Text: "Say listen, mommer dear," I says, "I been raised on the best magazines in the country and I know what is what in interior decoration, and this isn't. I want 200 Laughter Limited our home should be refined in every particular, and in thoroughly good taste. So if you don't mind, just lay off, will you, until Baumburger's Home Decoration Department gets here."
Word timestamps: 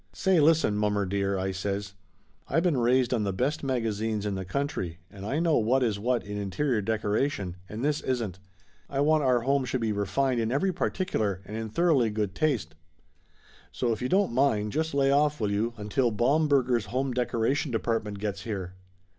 "Say 0.13 0.39
listen, 0.39 0.75
mommer 0.77 1.05
dear," 1.05 1.37
I 1.37 1.51
says, 1.51 1.93
"I 2.47 2.59
been 2.59 2.79
raised 2.79 3.13
on 3.13 3.21
the 3.21 3.31
best 3.31 3.63
magazines 3.63 4.25
in 4.25 4.33
the 4.33 4.43
country 4.43 4.97
and 5.11 5.27
I 5.27 5.37
know 5.37 5.57
what 5.59 5.83
is 5.83 5.99
what 5.99 6.23
in 6.23 6.39
interior 6.39 6.81
decoration, 6.81 7.57
and 7.69 7.85
this 7.85 8.01
isn't. 8.01 8.39
I 8.89 8.99
want 9.01 9.21
200 9.21 9.27
Laughter 9.27 9.27
Limited 9.27 9.27
our 9.27 9.41
home 9.59 9.65
should 9.65 9.81
be 9.81 9.91
refined 9.91 10.41
in 10.41 10.51
every 10.51 10.73
particular, 10.73 11.41
and 11.45 11.55
in 11.55 11.69
thoroughly 11.69 12.09
good 12.09 12.33
taste. 12.33 12.73
So 13.71 13.91
if 13.91 14.01
you 14.01 14.09
don't 14.09 14.33
mind, 14.33 14.71
just 14.71 14.95
lay 14.95 15.11
off, 15.11 15.39
will 15.39 15.51
you, 15.51 15.75
until 15.77 16.09
Baumburger's 16.09 16.85
Home 16.85 17.13
Decoration 17.13 17.69
Department 17.69 18.17
gets 18.17 18.41
here." 18.41 18.73